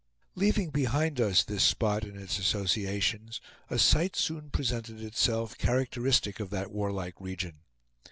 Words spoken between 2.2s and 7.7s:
associations, a sight soon presented itself, characteristic of that warlike region.